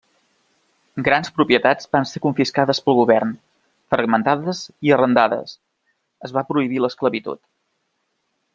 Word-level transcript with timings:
Grans 1.07 1.29
propietats 1.35 1.89
van 1.97 2.07
ser 2.11 2.21
confiscades 2.23 2.79
pel 2.87 2.97
govern, 3.01 3.35
fragmentades 3.95 4.63
i 4.89 4.95
arrendades; 4.97 5.55
es 6.29 6.35
va 6.39 6.45
prohibir 6.51 6.83
l'esclavitud. 6.87 7.43